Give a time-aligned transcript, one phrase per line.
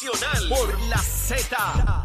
[0.00, 2.04] Nacional por la Z.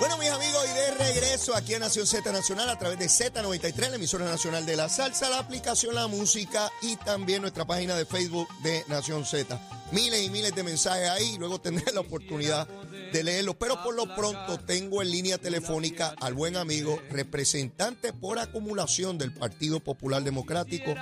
[0.00, 3.90] Bueno, mis amigos, y de regreso aquí a Nación Z Nacional a través de Z93,
[3.90, 8.04] la emisora nacional de la salsa, la aplicación La Música y también nuestra página de
[8.04, 9.60] Facebook de Nación Z.
[9.92, 14.12] Miles y miles de mensajes ahí, luego tendré la oportunidad de leerlos, pero por lo
[14.16, 20.92] pronto tengo en línea telefónica al buen amigo, representante por acumulación del Partido Popular Democrático,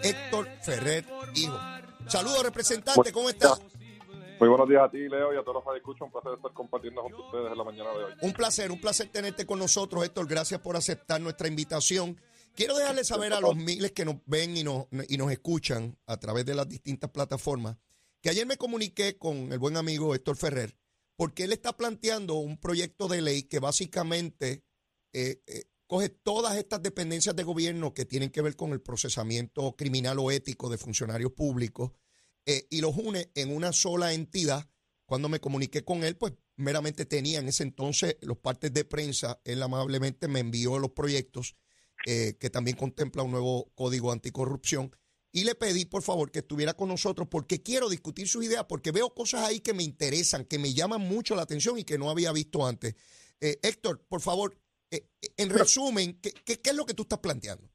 [0.00, 1.60] Héctor Ferrer Hijo.
[2.08, 3.58] Saludos, representante, ¿cómo está?
[4.38, 6.06] Muy buenos días a ti, Leo, y a todos los que escuchan.
[6.06, 8.12] Un placer estar compartiendo con ustedes en la mañana de hoy.
[8.20, 10.26] Un placer, un placer tenerte con nosotros, Héctor.
[10.26, 12.20] Gracias por aceptar nuestra invitación.
[12.54, 16.18] Quiero dejarle saber a los miles que nos ven y nos, y nos escuchan a
[16.18, 17.76] través de las distintas plataformas
[18.22, 20.76] que ayer me comuniqué con el buen amigo Héctor Ferrer
[21.16, 24.64] porque él está planteando un proyecto de ley que básicamente
[25.12, 29.74] eh, eh, coge todas estas dependencias de gobierno que tienen que ver con el procesamiento
[29.76, 31.92] criminal o ético de funcionarios públicos
[32.46, 34.70] eh, y los une en una sola entidad.
[35.04, 39.40] Cuando me comuniqué con él, pues meramente tenía en ese entonces los partes de prensa.
[39.44, 41.56] Él amablemente me envió los proyectos
[42.06, 44.94] eh, que también contempla un nuevo código anticorrupción.
[45.32, 48.90] Y le pedí, por favor, que estuviera con nosotros porque quiero discutir sus ideas, porque
[48.90, 52.10] veo cosas ahí que me interesan, que me llaman mucho la atención y que no
[52.10, 52.94] había visto antes.
[53.40, 54.56] Eh, Héctor, por favor,
[54.90, 57.68] en resumen, ¿qué, ¿qué, qué, es lo que tú estás planteando?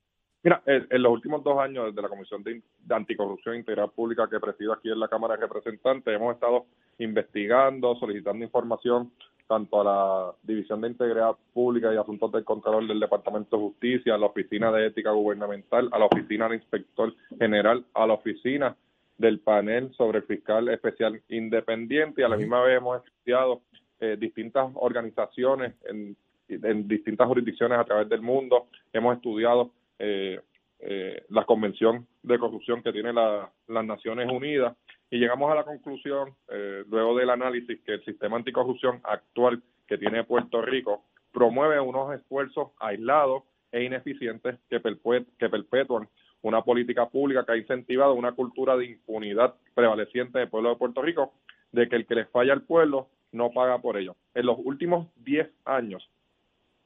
[0.44, 4.40] Mira, en, los últimos dos años, desde la Comisión de, Anticorrupción e Integridad Pública que
[4.40, 6.66] presido aquí en la Cámara de Representantes, hemos estado
[6.98, 9.12] investigando, solicitando información
[9.48, 14.16] tanto a la División de Integridad Pública y Asuntos del Contralor del Departamento de Justicia,
[14.16, 18.76] a la Oficina de Ética Gubernamental, a la Oficina del Inspector General, a la Oficina
[19.18, 23.62] del Panel sobre el Fiscal Especial Independiente y a la misma vez hemos estudiado
[24.00, 26.16] eh, distintas organizaciones en,
[26.48, 28.68] en distintas jurisdicciones a través del mundo.
[28.94, 29.72] Hemos estudiado
[30.04, 30.40] eh,
[30.80, 34.76] eh, la Convención de Corrupción que tiene la, las Naciones Unidas
[35.12, 40.00] y llegamos a la conclusión, eh, luego del análisis, que el sistema anticorrupción actual que
[40.00, 46.10] tiene Puerto Rico promueve unos esfuerzos aislados e ineficientes que, perpetúan
[46.42, 51.04] una política pública que ha incentivado una cultura de impunidad prevaleciente del pueblo de Puerto
[51.04, 51.34] Rico,
[51.72, 54.16] de que el que le falla al pueblo no paga por ello.
[54.34, 56.10] En los últimos 10 años,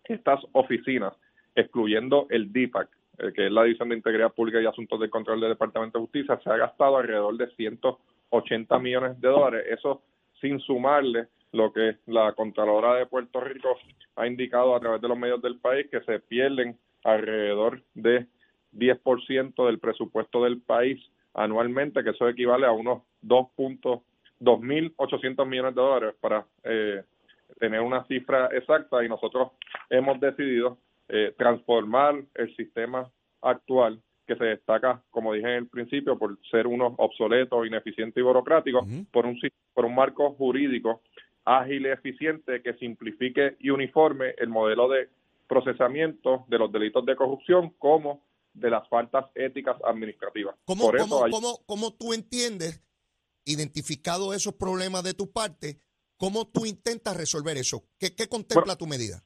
[0.03, 1.13] estas oficinas,
[1.55, 5.39] excluyendo el DIPAC, eh, que es la División de Integridad Pública y Asuntos de Control
[5.39, 9.65] del Departamento de Justicia, se ha gastado alrededor de 180 millones de dólares.
[9.69, 10.01] Eso
[10.41, 13.77] sin sumarle lo que la Contralora de Puerto Rico
[14.15, 18.27] ha indicado a través de los medios del país, que se pierden alrededor de
[18.73, 21.01] 10% del presupuesto del país
[21.33, 27.03] anualmente, que eso equivale a unos 2.800 millones de dólares para eh,
[27.59, 29.51] tener una cifra exacta y nosotros
[29.89, 30.77] hemos decidido
[31.07, 33.09] eh, transformar el sistema
[33.41, 38.23] actual que se destaca, como dije en el principio, por ser uno obsoleto, ineficiente y
[38.23, 39.39] burocrático, por, un,
[39.73, 41.01] por un marco jurídico
[41.45, 45.09] ágil y eficiente que simplifique y uniforme el modelo de
[45.47, 48.23] procesamiento de los delitos de corrupción como
[48.53, 50.55] de las faltas éticas administrativas.
[50.65, 50.91] ¿Cómo,
[51.29, 52.81] cómo, cómo tú entiendes,
[53.43, 55.77] identificado esos problemas de tu parte,
[56.17, 57.83] cómo tú intentas resolver eso?
[57.99, 59.23] ¿Qué, qué contempla tu medida?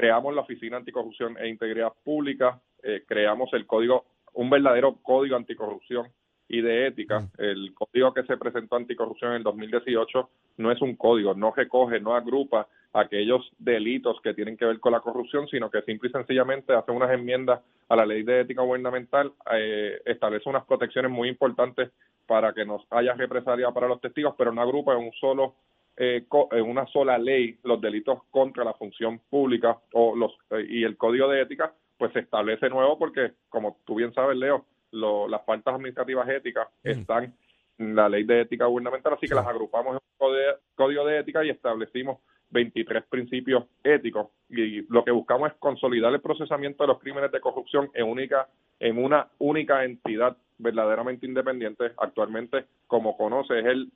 [0.00, 6.08] Creamos la Oficina Anticorrupción e Integridad Pública, eh, creamos el código, un verdadero código anticorrupción
[6.48, 7.28] y de ética.
[7.36, 12.00] El código que se presentó anticorrupción en el 2018 no es un código, no recoge,
[12.00, 16.12] no agrupa aquellos delitos que tienen que ver con la corrupción, sino que simple y
[16.12, 21.28] sencillamente hace unas enmiendas a la ley de ética gubernamental, eh, establece unas protecciones muy
[21.28, 21.90] importantes
[22.26, 25.56] para que no haya represalia para los testigos, pero no agrupa en un solo
[26.02, 30.82] eh, en una sola ley los delitos contra la función pública o los eh, y
[30.82, 35.44] el código de ética pues se establece nuevo porque como tú bien sabes Leo las
[35.44, 37.34] faltas administrativas éticas están
[37.78, 40.38] en la ley de ética gubernamental así que las agrupamos en un
[40.74, 42.18] código de ética y establecimos
[42.50, 44.28] 23 principios éticos.
[44.48, 48.48] Y lo que buscamos es consolidar el procesamiento de los crímenes de corrupción en única
[48.80, 53.92] en una única entidad verdaderamente independiente actualmente como conoce es el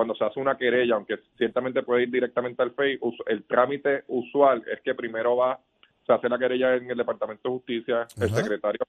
[0.00, 4.64] cuando se hace una querella, aunque ciertamente puede ir directamente al FEI, el trámite usual
[4.72, 5.60] es que primero va,
[6.06, 8.80] se hace la querella en el Departamento de Justicia, el secretario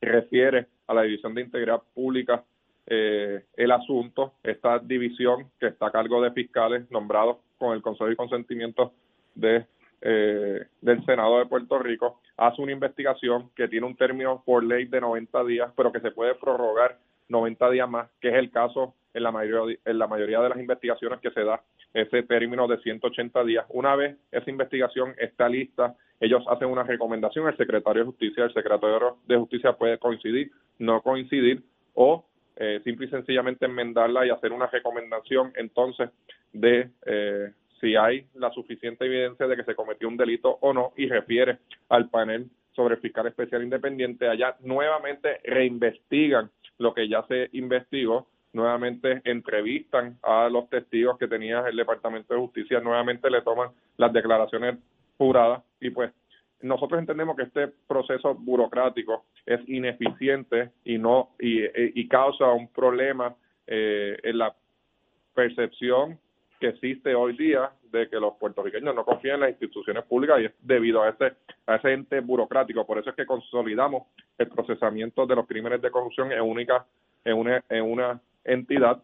[0.00, 2.42] refiere a la División de Integridad Pública
[2.88, 8.10] eh, el asunto, esta división que está a cargo de fiscales nombrados con el consejo
[8.10, 8.94] y consentimiento
[9.36, 9.64] de
[10.00, 14.86] eh, del Senado de Puerto Rico, hace una investigación que tiene un término por ley
[14.86, 16.98] de 90 días, pero que se puede prorrogar
[17.28, 20.58] 90 días más, que es el caso en la mayoría, en la mayoría de las
[20.58, 21.62] investigaciones que se da
[21.94, 23.64] ese término de 180 días.
[23.70, 28.52] Una vez esa investigación está lista, ellos hacen una recomendación, el secretario de Justicia, el
[28.52, 31.62] secretario de Justicia puede coincidir, no coincidir
[31.94, 32.26] o
[32.56, 36.10] eh, simple y sencillamente enmendarla y hacer una recomendación entonces
[36.52, 40.92] de eh, si hay la suficiente evidencia de que se cometió un delito o no
[40.96, 41.58] y refiere
[41.88, 44.28] al panel sobre fiscal especial independiente.
[44.28, 51.60] Allá nuevamente reinvestigan lo que ya se investigó, nuevamente entrevistan a los testigos que tenía
[51.68, 54.78] el Departamento de Justicia, nuevamente le toman las declaraciones
[55.18, 56.10] juradas y pues
[56.62, 63.34] nosotros entendemos que este proceso burocrático es ineficiente y no y, causa un problema
[63.66, 64.54] eh, en la
[65.34, 66.18] percepción
[66.58, 70.46] que existe hoy día de que los puertorriqueños no confían en las instituciones públicas y
[70.46, 71.34] es debido a ese,
[71.66, 72.86] a ese ente burocrático.
[72.86, 74.04] Por eso es que consolidamos
[74.38, 76.86] el procesamiento de los crímenes de corrupción en, única,
[77.24, 79.02] en, una, en una entidad,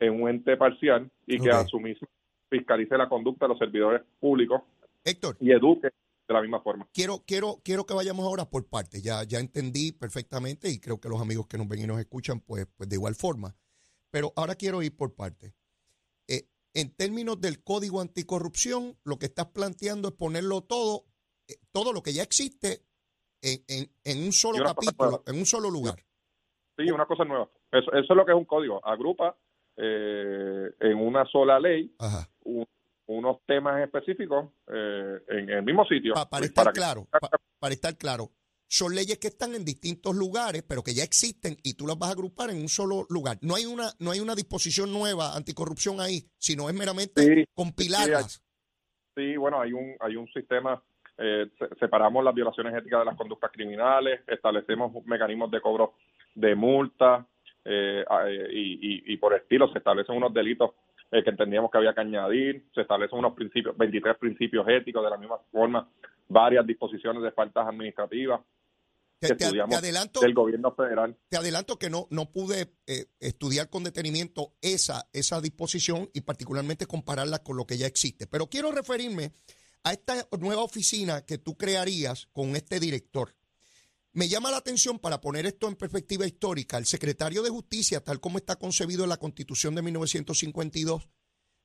[0.00, 2.08] en un ente parcial y que a su mismo
[2.50, 4.62] fiscalice la conducta de los servidores públicos
[5.04, 5.88] Héctor, y eduque
[6.26, 6.88] de la misma forma.
[6.92, 9.02] Quiero, quiero, quiero que vayamos ahora por partes.
[9.02, 12.40] Ya, ya entendí perfectamente y creo que los amigos que nos ven y nos escuchan,
[12.40, 13.54] pues, pues de igual forma.
[14.10, 15.54] Pero ahora quiero ir por partes.
[16.28, 21.04] Eh, en términos del código anticorrupción, lo que estás planteando es ponerlo todo,
[21.48, 22.82] eh, todo lo que ya existe
[23.42, 26.02] en, en, un solo capítulo, en un solo lugar.
[26.76, 27.50] Sí, una cosa nueva.
[27.74, 28.84] Eso, eso es lo que es un código.
[28.86, 29.36] Agrupa
[29.76, 31.92] eh, en una sola ley
[33.06, 36.14] unos temas específicos eh, en el mismo sitio.
[36.30, 37.06] para, estar claro,
[37.58, 38.30] para estar claro,
[38.68, 42.10] son leyes que están en distintos lugares, pero que ya existen y tú las vas
[42.10, 43.38] a agrupar en un solo lugar.
[43.42, 48.42] No hay una, no hay una disposición nueva anticorrupción ahí, sino es meramente compilarlas.
[49.14, 50.82] Sí, bueno, hay un, hay un sistema,
[51.18, 55.94] eh, separamos las violaciones éticas de las conductas criminales, establecemos mecanismos de cobro
[56.34, 57.26] de multa
[57.64, 60.70] eh, eh, y, y por estilo se establecen unos delitos
[61.22, 65.16] que entendíamos que había que añadir, se establecen unos principios, 23 principios éticos, de la
[65.16, 65.88] misma forma,
[66.28, 68.40] varias disposiciones de faltas administrativas.
[69.18, 71.16] Te, te, adelanto, del gobierno federal.
[71.28, 76.86] Te adelanto que no, no pude eh, estudiar con detenimiento esa, esa disposición y particularmente
[76.86, 78.26] compararla con lo que ya existe.
[78.26, 79.30] Pero quiero referirme
[79.84, 83.34] a esta nueva oficina que tú crearías con este director.
[84.14, 88.20] Me llama la atención, para poner esto en perspectiva histórica, el secretario de Justicia, tal
[88.20, 91.08] como está concebido en la Constitución de 1952,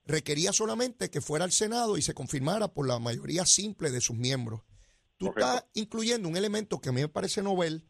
[0.04, 4.18] requería solamente que fuera al Senado y se confirmara por la mayoría simple de sus
[4.18, 4.62] miembros.
[5.18, 7.84] Tú estás incluyendo un elemento que a mí me parece novel,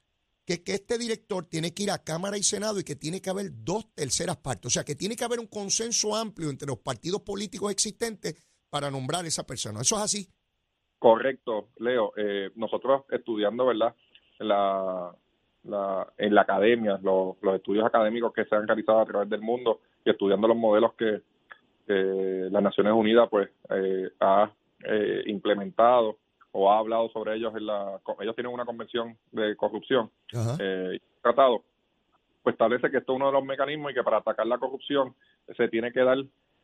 [0.46, 3.22] que es que este director tiene que ir a Cámara y Senado y que tiene
[3.22, 4.66] que haber dos terceras partes.
[4.66, 8.36] O sea, que tiene que haber un consenso amplio entre los partidos políticos existentes
[8.70, 9.80] para nombrar esa persona.
[9.80, 10.30] ¿Eso es así?
[10.98, 12.12] Correcto, Leo.
[12.18, 13.96] Eh, nosotros estudiando, ¿verdad?
[14.48, 15.12] La,
[16.18, 20.10] en la academia, los, estudios académicos que se han realizado a través del mundo y
[20.10, 21.22] estudiando los modelos que
[21.88, 24.52] las Naciones Unidas pues eh, ha
[24.84, 26.18] eh, implementado
[26.52, 30.10] o ha hablado sobre ellos en la ellos tienen una convención de corrupción
[30.60, 31.64] eh, tratado
[32.44, 35.14] pues establece que esto es uno de los mecanismos y que para atacar la corrupción
[35.56, 36.18] se tiene que dar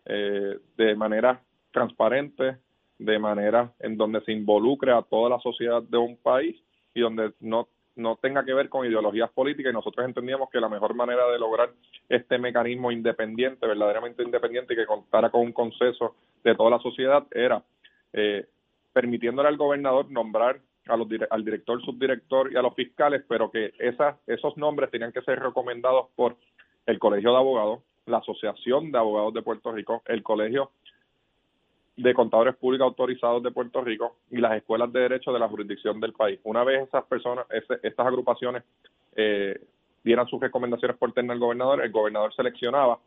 [0.06, 1.42] eh, de manera
[1.72, 2.58] transparente
[2.98, 6.56] de manera en donde se involucre a toda la sociedad de un país
[6.96, 10.70] y donde no, no tenga que ver con ideologías políticas y nosotros entendíamos que la
[10.70, 11.70] mejor manera de lograr
[12.10, 17.28] este mecanismo independiente, verdaderamente independiente y que contara con un consenso de toda la sociedad
[17.32, 17.64] era
[18.14, 18.48] eh,
[18.94, 23.74] permitiéndole al gobernador nombrar a los, al director, subdirector y a los fiscales, pero que
[23.78, 26.38] esas, esos nombres tenían que ser recomendados por
[26.86, 30.72] el Colegio de Abogados, la Asociación de Abogados de Puerto Rico, el Colegio
[31.98, 36.00] de contadores públicos autorizados de Puerto Rico y las escuelas de derecho de la jurisdicción
[36.00, 36.40] del país.
[36.44, 38.64] Una vez esas personas, estas agrupaciones
[39.16, 39.60] eh,
[40.04, 43.00] dieran sus recomendaciones por terna al gobernador, el gobernador seleccionaba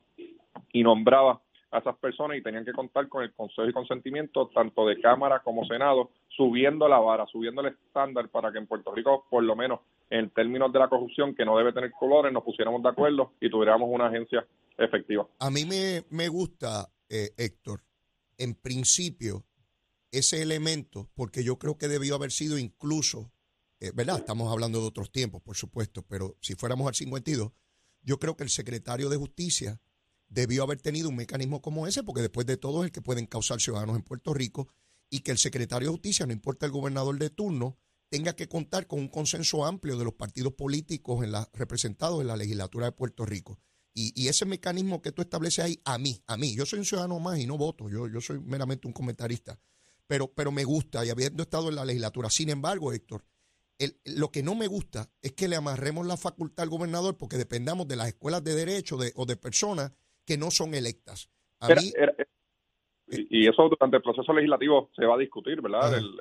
[0.72, 1.40] y nombraba
[1.70, 5.40] a esas personas y tenían que contar con el consejo y consentimiento tanto de Cámara
[5.40, 9.54] como Senado, subiendo la vara, subiendo el estándar para que en Puerto Rico, por lo
[9.54, 13.32] menos en términos de la corrupción, que no debe tener colores, nos pusiéramos de acuerdo
[13.40, 14.46] y tuviéramos una agencia
[14.78, 15.26] efectiva.
[15.40, 17.80] A mí me, me gusta, eh, Héctor,
[18.38, 19.44] en principio,
[20.10, 23.30] ese elemento, porque yo creo que debió haber sido incluso,
[23.80, 24.18] eh, ¿verdad?
[24.18, 27.52] Estamos hablando de otros tiempos, por supuesto, pero si fuéramos al 52,
[28.02, 29.80] yo creo que el secretario de Justicia
[30.28, 33.26] debió haber tenido un mecanismo como ese, porque después de todo es el que pueden
[33.26, 34.68] causar ciudadanos en Puerto Rico,
[35.10, 37.78] y que el secretario de Justicia, no importa el gobernador de turno,
[38.10, 42.28] tenga que contar con un consenso amplio de los partidos políticos en la, representados en
[42.28, 43.58] la legislatura de Puerto Rico.
[44.00, 47.18] Y, ese mecanismo que tú estableces ahí, a mí, a mí, yo soy un ciudadano
[47.18, 49.58] más y no voto, yo, yo soy meramente un comentarista,
[50.06, 52.30] pero, pero me gusta y habiendo estado en la legislatura.
[52.30, 53.24] Sin embargo, Héctor,
[54.04, 57.88] lo que no me gusta es que le amarremos la facultad al gobernador porque dependamos
[57.88, 59.92] de las escuelas de derecho o de personas
[60.24, 61.28] que no son electas.
[63.08, 65.98] y, eso durante el proceso legislativo se va a discutir, ¿verdad?
[65.98, 66.20] El,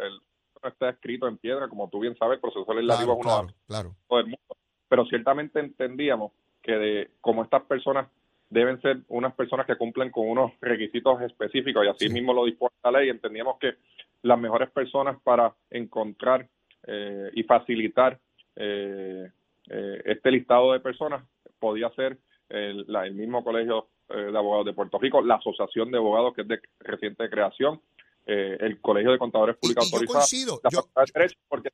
[0.64, 4.26] está escrito en piedra, como tú bien sabes, el proceso legislativo es uno claro, el
[4.26, 4.58] mundo.
[4.90, 6.32] Pero ciertamente entendíamos
[6.68, 8.08] que de, como estas personas
[8.50, 12.74] deben ser unas personas que cumplen con unos requisitos específicos y así mismo lo dispone
[12.84, 13.76] la ley, entendíamos que
[14.24, 16.48] las mejores personas para encontrar
[16.86, 18.20] eh, y facilitar
[18.58, 19.30] eh,
[19.70, 21.24] eh, este listado de personas
[21.58, 22.18] podía ser
[22.50, 26.48] el, el mismo Colegio de Abogados de Puerto Rico, la Asociación de Abogados que es
[26.48, 27.82] de reciente creación,
[28.26, 30.62] el Colegio de Contadores Públicos Autorizados,
[31.50, 31.70] porque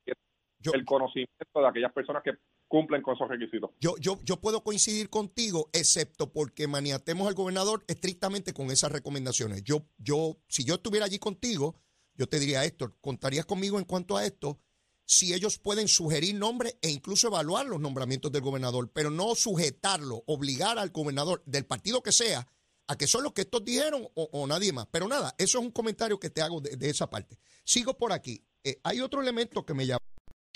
[0.71, 2.31] el conocimiento de aquellas personas que
[2.67, 3.71] cumplen con esos requisitos.
[3.79, 9.63] Yo, yo, yo puedo coincidir contigo, excepto porque maniatemos al gobernador estrictamente con esas recomendaciones.
[9.63, 11.75] Yo, yo, si yo estuviera allí contigo,
[12.15, 14.59] yo te diría, Héctor, ¿contarías conmigo en cuanto a esto?
[15.05, 20.23] Si ellos pueden sugerir nombres e incluso evaluar los nombramientos del gobernador, pero no sujetarlo,
[20.27, 22.47] obligar al gobernador del partido que sea
[22.87, 24.87] a que son los que estos dijeron o, nadie más.
[24.91, 27.37] Pero nada, eso es un comentario que te hago de, esa parte.
[27.63, 28.43] Sigo por aquí.
[28.63, 29.99] Eh, hay otro elemento que me llama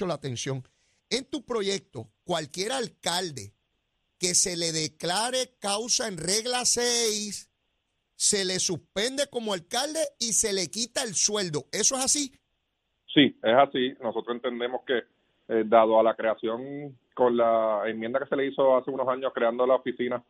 [0.05, 0.63] la atención
[1.09, 3.53] en tu proyecto, cualquier alcalde
[4.19, 7.49] que se le declare causa en regla 6,
[8.15, 11.65] se le suspende como alcalde y se le quita el sueldo.
[11.71, 12.31] ¿Eso es así?
[13.13, 13.93] Sí, es así.
[14.01, 14.97] Nosotros entendemos que,
[15.49, 19.31] eh, dado a la creación con la enmienda que se le hizo hace unos años,
[19.33, 20.23] creando la oficina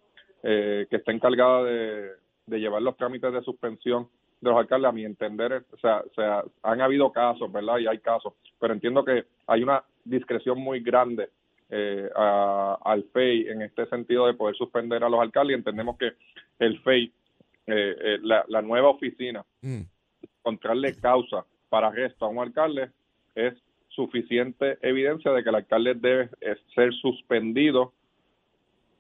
[0.43, 2.11] eh, que está encargada de,
[2.45, 4.09] de llevar los trámites de suspensión
[4.39, 7.79] de los alcaldes, a mi entender, o sea, o sea, han habido casos, ¿verdad?
[7.79, 11.29] Y hay casos, pero entiendo que hay una discreción muy grande
[11.69, 16.13] eh, al FEI en este sentido de poder suspender a los alcaldes y entendemos que
[16.59, 17.11] el FEI,
[17.67, 19.81] eh, eh, la, nueva oficina, mm.
[20.39, 22.91] encontrarle causa para arresto a un alcalde
[23.35, 23.53] es
[23.89, 26.29] suficiente evidencia de que el alcalde debe
[26.73, 27.93] ser suspendido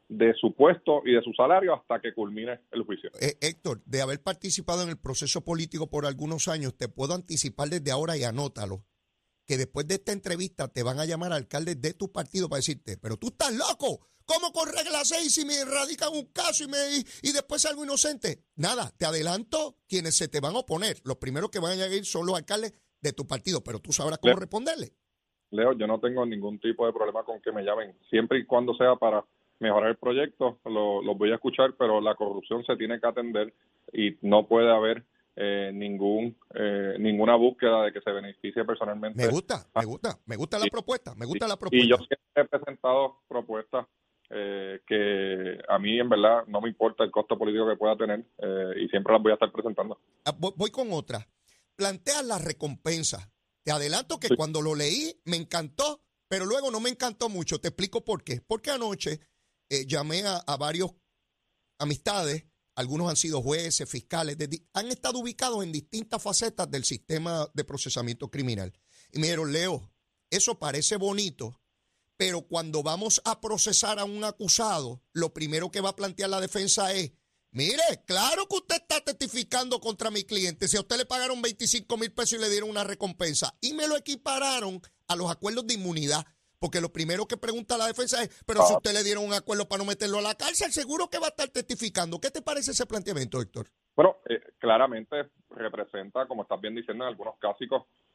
[0.09, 3.09] de su puesto y de su salario hasta que culmine el juicio.
[3.19, 7.91] Héctor, de haber participado en el proceso político por algunos años, te puedo anticipar desde
[7.91, 8.85] ahora y anótalo
[9.47, 12.97] que después de esta entrevista te van a llamar alcaldes de tu partido para decirte,
[12.97, 16.77] pero tú estás loco, ¿cómo con regla 6 si me radican un caso y, me,
[17.21, 18.43] y, después salgo inocente?
[18.57, 20.97] Nada, te adelanto quienes se te van a oponer.
[21.05, 24.19] Los primeros que van a llegar son los alcaldes de tu partido, pero tú sabrás
[24.19, 24.91] cómo responderle.
[25.51, 28.73] Leo, yo no tengo ningún tipo de problema con que me llamen, siempre y cuando
[28.75, 29.23] sea para
[29.59, 33.53] mejorar el proyecto, lo, lo voy a escuchar, pero la corrupción se tiene que atender
[33.91, 35.03] y no puede haber
[35.39, 39.23] eh, ningún eh, ninguna búsqueda de que se beneficie personalmente.
[39.23, 41.85] Me gusta, me gusta, me gusta la propuesta, me gusta la propuesta.
[41.85, 43.85] Y yo siempre he presentado propuestas
[44.31, 48.25] eh, que a mí en verdad no me importa el costo político que pueda tener
[48.77, 49.99] y siempre las voy a estar presentando.
[50.25, 51.27] Ah, voy con otra.
[51.75, 53.31] Plantea la recompensa.
[53.61, 57.59] Te adelanto que cuando lo leí me encantó, pero luego no me encantó mucho.
[57.59, 58.41] Te explico por qué.
[58.47, 59.19] Porque anoche
[59.69, 60.91] llamé a, a varios
[61.79, 62.45] amistades
[62.77, 64.37] algunos han sido jueces, fiscales,
[64.73, 68.71] han estado ubicados en distintas facetas del sistema de procesamiento criminal.
[69.11, 69.91] Y me dijeron, Leo,
[70.29, 71.59] eso parece bonito,
[72.17, 76.39] pero cuando vamos a procesar a un acusado, lo primero que va a plantear la
[76.39, 77.13] defensa es,
[77.49, 81.97] mire, claro que usted está testificando contra mi cliente, si a usted le pagaron 25
[81.97, 85.73] mil pesos y le dieron una recompensa, y me lo equipararon a los acuerdos de
[85.73, 86.27] inmunidad.
[86.59, 88.77] Porque lo primero que pregunta la defensa es, pero si ah.
[88.77, 91.29] usted le dieron un acuerdo para no meterlo a la cárcel, seguro que va a
[91.29, 92.19] estar testificando.
[92.19, 93.67] ¿Qué te parece ese planteamiento, Héctor?
[93.95, 97.57] Bueno, eh, claramente representa, como estás bien diciendo, en algunos casos,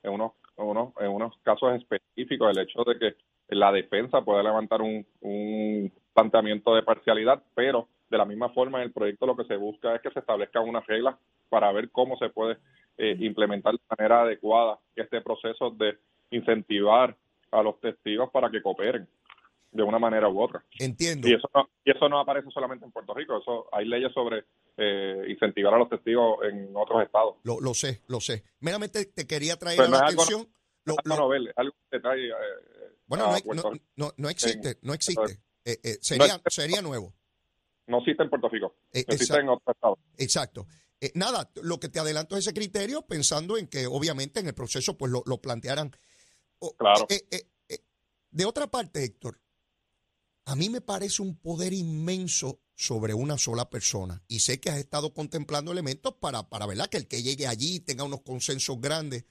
[0.02, 3.16] en unos, unos, en unos casos específicos, el hecho de que
[3.48, 8.92] la defensa puede levantar un, planteamiento de parcialidad, pero de la misma forma en el
[8.92, 11.16] proyecto lo que se busca es que se establezcan unas reglas
[11.48, 12.58] para ver cómo se puede
[12.98, 15.96] eh, implementar de manera adecuada este proceso de
[16.30, 17.16] incentivar
[17.52, 19.08] a los testigos para que cooperen
[19.72, 20.62] de una manera u otra.
[20.78, 21.26] Entiendo.
[21.28, 24.44] Y eso no, y eso no aparece solamente en Puerto Rico, eso hay leyes sobre
[24.76, 27.36] eh, incentivar a los testigos en otros estados.
[27.42, 28.44] Lo, lo sé, lo sé.
[28.60, 30.46] Meramente te quería traer a la atención.
[30.84, 32.32] Algo, lo, algo que trae, eh,
[33.06, 33.32] bueno,
[33.96, 35.38] no, no, existe, no existe.
[35.64, 37.14] Eh, sería, sería nuevo.
[37.86, 39.98] No existe en Puerto Rico, existe en otros estados.
[40.18, 40.66] Exacto.
[41.14, 44.98] nada, lo que te adelanto es ese criterio pensando en que obviamente en el proceso
[44.98, 45.92] pues lo, lo plantearan
[46.78, 47.06] Claro.
[47.08, 47.84] Eh, eh, eh,
[48.30, 49.40] de otra parte, Héctor,
[50.44, 54.22] a mí me parece un poder inmenso sobre una sola persona.
[54.28, 56.88] Y sé que has estado contemplando elementos para, para ¿verdad?
[56.88, 59.24] que el que llegue allí tenga unos consensos grandes.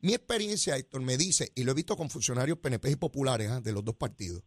[0.00, 3.60] Mi experiencia, Héctor, me dice, y lo he visto con funcionarios PNP y populares ¿ah?
[3.60, 4.42] de los dos partidos,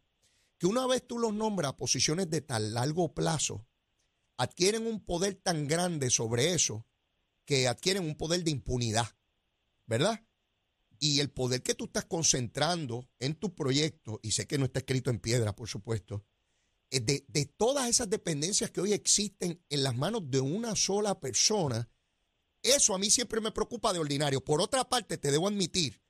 [0.57, 3.65] que una vez tú los nombras a posiciones de tan largo plazo,
[4.37, 6.85] adquieren un poder tan grande sobre eso
[7.45, 9.07] que adquieren un poder de impunidad,
[9.85, 10.23] ¿verdad?
[10.99, 14.79] Y el poder que tú estás concentrando en tu proyecto, y sé que no está
[14.79, 16.25] escrito en piedra, por supuesto,
[16.91, 21.89] de, de, todas esas dependencias que hoy existen en las manos de una sola persona,
[22.63, 24.43] eso a mí siempre me preocupa de ordinario.
[24.43, 26.01] Por otra parte, te debo admitir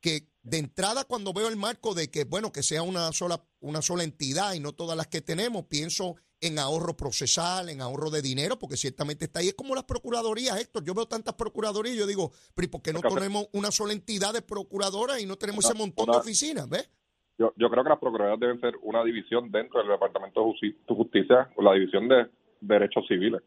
[0.00, 3.82] que de entrada cuando veo el marco de que, bueno, que sea una sola, una
[3.82, 8.20] sola entidad y no todas las que tenemos, pienso en ahorro procesal, en ahorro de
[8.20, 9.48] dinero, porque ciertamente está ahí.
[9.48, 10.84] Es como las procuradorías, Héctor.
[10.84, 14.34] Yo veo tantas procuradorías y yo digo, pero ¿por qué no tenemos una sola entidad
[14.34, 16.68] de procuradoras y no tenemos ese montón de oficinas?
[16.68, 16.90] ¿Ves?
[17.38, 21.50] Yo, yo creo que las procuradorías deben ser una división dentro del Departamento de Justicia,
[21.56, 22.26] o la división de
[22.60, 23.40] derechos civiles.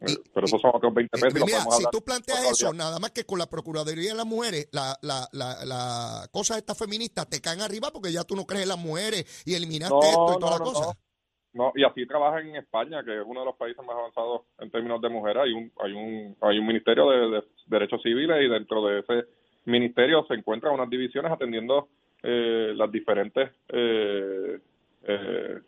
[0.00, 1.44] Eh, pero esos son otros 20 pesos.
[1.46, 4.98] Mira, si tú planteas eso, nada más que con la Procuraduría de las Mujeres, la,
[5.00, 8.70] la, la, la cosa esta feminista te caen arriba porque ya tú no crees en
[8.70, 10.98] las mujeres y eliminaste esto y toda la cosa.
[11.54, 14.70] No, y así trabajan en España, que es uno de los países más avanzados en
[14.70, 15.42] términos de mujeres.
[15.42, 19.26] Hay un, hay un, hay un ministerio de, derechos civiles y dentro de ese
[19.66, 21.88] ministerio se encuentran unas divisiones atendiendo
[22.22, 24.58] eh, las diferentes eh,
[25.04, 25.60] eh,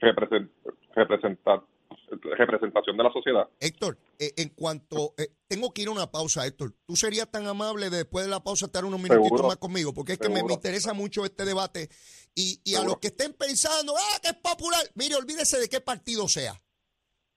[2.36, 3.48] representación de la sociedad.
[3.60, 7.46] Héctor, eh, en cuanto, eh, tengo que ir a una pausa, Héctor, ¿tú serías tan
[7.46, 9.92] amable de después de la pausa estar unos minutitos más conmigo?
[9.92, 11.88] Porque es que me, interesa mucho este debate
[12.34, 15.80] y, y a los que estén pensando, ah, que es popular, mire, olvídese de qué
[15.80, 16.60] partido sea.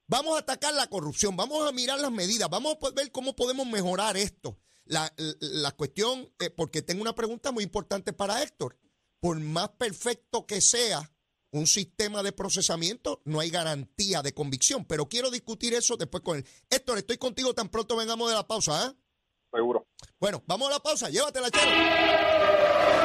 [0.07, 3.67] Vamos a atacar la corrupción, vamos a mirar las medidas, vamos a ver cómo podemos
[3.67, 4.57] mejorar esto.
[4.85, 8.77] La, la cuestión, eh, porque tengo una pregunta muy importante para Héctor.
[9.19, 11.11] Por más perfecto que sea,
[11.51, 14.85] un sistema de procesamiento, no hay garantía de convicción.
[14.85, 16.45] Pero quiero discutir eso después con él.
[16.69, 18.95] Héctor, estoy contigo tan pronto vengamos de la pausa, ¿ah?
[19.53, 19.87] Seguro.
[20.19, 21.09] Bueno, vamos a la pausa.
[21.09, 22.96] Llévatela, Chero.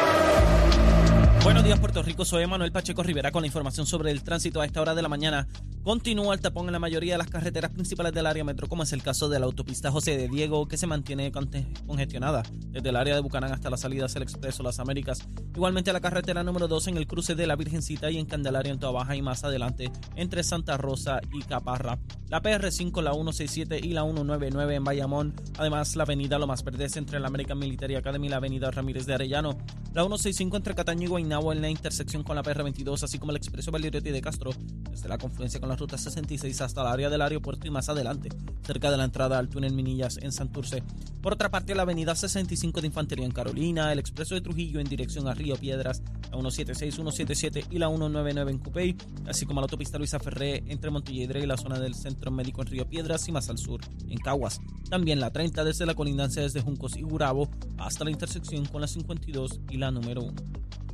[1.42, 2.24] Buenos días, Puerto Rico.
[2.24, 5.08] Soy Manuel Pacheco Rivera con la información sobre el tránsito a esta hora de la
[5.08, 5.48] mañana.
[5.82, 8.92] Continúa el tapón en la mayoría de las carreteras principales del área metro, como es
[8.92, 13.16] el caso de la autopista José de Diego, que se mantiene congestionada desde el área
[13.16, 15.26] de Bucanán hasta la salida hacia el Expreso Las Américas.
[15.52, 18.78] Igualmente la carretera número 2 en el cruce de la Virgencita y en Candelaria en
[18.78, 21.98] Toa Baja y más adelante entre Santa Rosa y Caparra.
[22.28, 25.34] La PR5, la 167 y la 199 en Bayamón.
[25.58, 29.14] Además, la avenida Lomas Verdes entre la American Military Academy y la avenida Ramírez de
[29.14, 29.58] Arellano.
[29.92, 33.38] La 165 entre Cataño y Guaynabo en la intersección con la PR22, así como el
[33.38, 34.50] Expreso Valiriotti de Castro,
[34.90, 38.28] desde la confluencia con la ruta 66 hasta el área del aeropuerto y más adelante,
[38.66, 40.82] cerca de la entrada al túnel Minillas en Santurce.
[41.22, 44.88] Por otra parte, la avenida 65 de Infantería en Carolina, el Expreso de Trujillo en
[44.88, 49.64] dirección a Río Piedras, la 176, 177 y la 199 en Cupey, así como la
[49.64, 53.32] autopista Luisa Ferré entre Montelledre y la zona del Centro Médico en Río Piedras y
[53.32, 54.60] más al sur, en Caguas.
[54.90, 58.86] También la 30 desde la colindancia desde Juncos y Gurabo hasta la intersección con la
[58.86, 60.34] 52 y la número 1.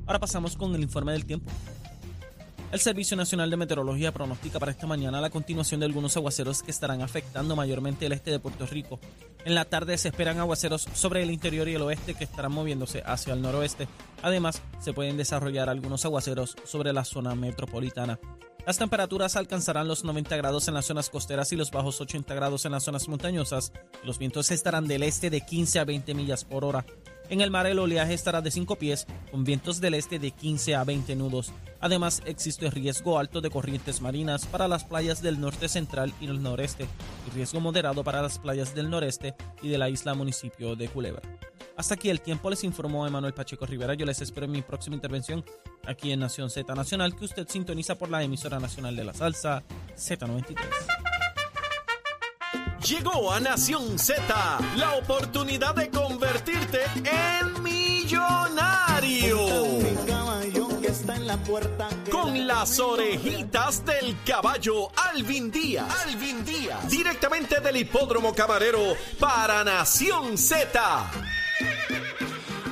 [0.08, 1.50] Ahora pasamos con el informe del tiempo.
[2.72, 6.70] El Servicio Nacional de Meteorología pronostica para esta mañana la continuación de algunos aguaceros que
[6.70, 8.98] estarán afectando mayormente el este de Puerto Rico.
[9.44, 13.02] En la tarde se esperan aguaceros sobre el interior y el oeste que estarán moviéndose
[13.04, 13.86] hacia el noroeste.
[14.22, 18.18] Además, se pueden desarrollar algunos aguaceros sobre la zona metropolitana.
[18.66, 22.64] Las temperaturas alcanzarán los 90 grados en las zonas costeras y los bajos 80 grados
[22.64, 23.72] en las zonas montañosas.
[24.04, 26.86] Los vientos estarán del este de 15 a 20 millas por hora.
[27.30, 30.74] En el mar el oleaje estará de 5 pies, con vientos del este de 15
[30.74, 31.52] a 20 nudos.
[31.78, 36.42] Además, existe riesgo alto de corrientes marinas para las playas del norte central y el
[36.42, 36.86] noreste,
[37.26, 41.20] y riesgo moderado para las playas del noreste y de la isla municipio de Culebra.
[41.76, 43.94] Hasta aquí el tiempo, les informó Emanuel Pacheco Rivera.
[43.94, 45.44] Yo les espero en mi próxima intervención
[45.86, 49.62] aquí en Nación Z Nacional, que usted sintoniza por la emisora nacional de la salsa
[49.96, 50.56] Z93.
[52.84, 54.22] Llegó a Nación Z
[54.76, 59.38] la oportunidad de convertirte en millonario.
[62.10, 66.06] Con las orejitas del caballo Alvin Díaz.
[66.06, 66.88] Alvin Díaz.
[66.88, 71.10] Directamente del hipódromo camarero para Nación Z.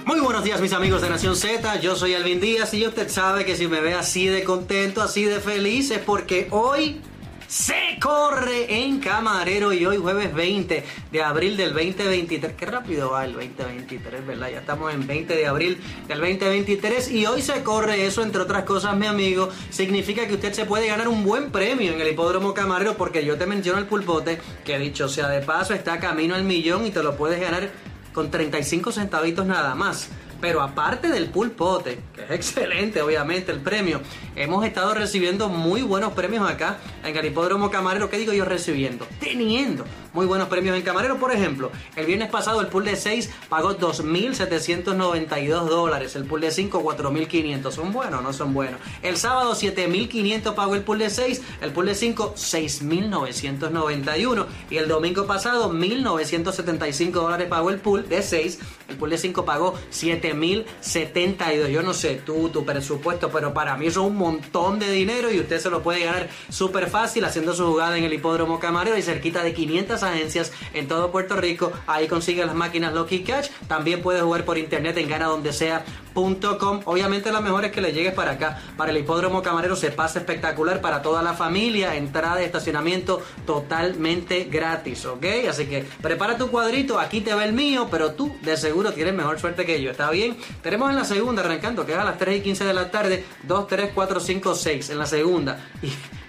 [0.05, 3.45] Muy buenos días mis amigos de Nación Z, yo soy Alvin Díaz y usted sabe
[3.45, 7.01] que si me ve así de contento, así de feliz es porque hoy
[7.49, 12.55] se corre en Camarero y hoy jueves 20 de abril del 2023.
[12.55, 14.51] Qué rápido va el 2023, ¿verdad?
[14.51, 18.65] Ya estamos en 20 de abril del 2023 y hoy se corre eso, entre otras
[18.65, 19.49] cosas, mi amigo.
[19.71, 23.39] Significa que usted se puede ganar un buen premio en el hipódromo Camarero porque yo
[23.39, 27.03] te menciono el pulpote que dicho sea de paso está camino al millón y te
[27.03, 27.71] lo puedes ganar
[28.13, 30.09] con 35 centavitos nada más.
[30.41, 34.01] Pero aparte del pulpote, que es excelente obviamente el premio,
[34.35, 38.11] hemos estado recibiendo muy buenos premios acá en el hipódromo Camarero.
[38.11, 39.07] ¿Qué digo yo recibiendo?
[39.21, 41.19] Teniendo muy buenos premios en Camarero.
[41.19, 46.17] Por ejemplo, el viernes pasado el pool de 6 pagó 2.792 dólares.
[46.17, 47.71] El pool de 5, 4.500.
[47.71, 48.81] ¿Son buenos o no son buenos?
[49.03, 51.43] El sábado 7.500 pagó el pool de 6.
[51.61, 54.47] El pool de 5, 6.991.
[54.71, 58.59] Y el domingo pasado 1.975 dólares pagó el pool de 6.
[58.89, 61.69] El pool de 5 pagó 7.072.
[61.69, 65.31] Yo no sé tú, tu presupuesto, pero para mí eso es un montón de dinero
[65.31, 68.97] y usted se lo puede ganar súper fácil haciendo su jugada en el hipódromo Camarero
[68.97, 71.73] y cerquita de 500 agencias en todo Puerto Rico.
[71.87, 73.49] Ahí consigues las máquinas Lucky Catch.
[73.69, 76.81] También puedes jugar por internet en ganadondesea.com.
[76.85, 79.77] Obviamente la mejor es que le llegues para acá, para el hipódromo camarero.
[79.77, 81.95] Se pasa espectacular para toda la familia.
[81.97, 85.25] Entrada y estacionamiento totalmente gratis, ¿ok?
[85.49, 86.99] Así que prepara tu cuadrito.
[86.99, 89.91] Aquí te ve el mío, pero tú de seguro tienes mejor suerte que yo.
[89.91, 90.37] ¿Está bien?
[90.63, 93.25] Tenemos en la segunda arrancando, que es a las 3 y 15 de la tarde.
[93.43, 94.91] 2, 3, 4, 5, 6.
[94.91, 95.71] En la segunda.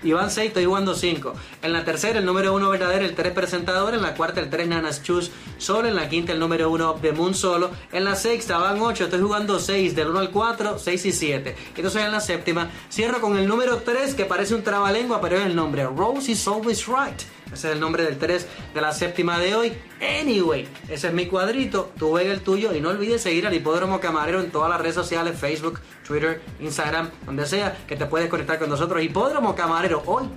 [0.03, 1.33] Y van 6, estoy jugando 5.
[1.61, 3.93] En la tercera, el número 1 verdadero, el 3 presentador.
[3.93, 5.87] En la cuarta, el 3 Nanas Chus solo.
[5.87, 7.71] En la quinta, el número 1 de Moon solo.
[7.91, 11.55] En la sexta, van 8, estoy jugando 6, del 1 al 4, 6 y 7.
[11.75, 15.45] Entonces en la séptima, cierro con el número 3, que parece un trabalengua, pero es
[15.45, 15.85] el nombre.
[15.85, 17.21] Rose is always right.
[17.47, 19.77] Ese es el nombre del 3 de la séptima de hoy.
[20.21, 21.91] Anyway, ese es mi cuadrito.
[21.97, 24.95] Tú ves el tuyo y no olvides seguir al Hipódromo Camarero en todas las redes
[24.95, 29.01] sociales: Facebook, Twitter, Instagram, donde sea que te puedes conectar con nosotros.
[29.01, 30.29] Hipódromo Camarero, hoy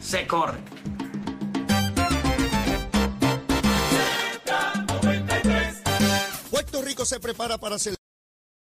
[0.00, 0.58] se corre.
[6.50, 7.99] Puerto Rico se prepara para hacer